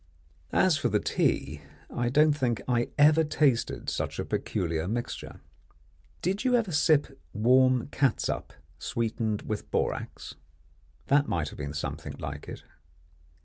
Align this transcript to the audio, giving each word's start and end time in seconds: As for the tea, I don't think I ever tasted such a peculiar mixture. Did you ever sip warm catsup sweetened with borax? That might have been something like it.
As 0.55 0.77
for 0.77 0.89
the 0.89 0.99
tea, 0.99 1.61
I 1.93 2.09
don't 2.09 2.33
think 2.33 2.59
I 2.67 2.89
ever 2.97 3.23
tasted 3.23 3.87
such 3.87 4.17
a 4.17 4.25
peculiar 4.25 4.87
mixture. 4.87 5.41
Did 6.23 6.43
you 6.43 6.55
ever 6.55 6.71
sip 6.71 7.19
warm 7.33 7.85
catsup 7.89 8.51
sweetened 8.79 9.43
with 9.43 9.69
borax? 9.69 10.33
That 11.05 11.27
might 11.27 11.49
have 11.49 11.59
been 11.59 11.75
something 11.75 12.15
like 12.17 12.47
it. 12.47 12.63